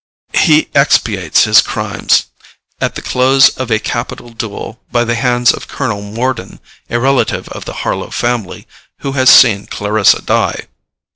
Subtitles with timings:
[0.33, 2.25] He expiates his crimes,
[2.79, 7.47] at the close of a capital duel, by the hands of Colonel Morden, a relative
[7.49, 8.65] of the Harlowe family,
[9.01, 10.63] who has seen Clarissa die.